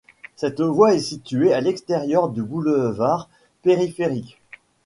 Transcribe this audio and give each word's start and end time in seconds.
Cette 0.35 0.61
voie 0.61 0.95
est 0.95 0.99
située 0.99 1.53
à 1.53 1.61
l’extérieur 1.61 2.29
du 2.29 2.41
boulevard 2.41 3.29
périphérique. 3.61 4.41